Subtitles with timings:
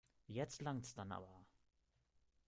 [0.25, 1.45] Jetzt langts dann aber.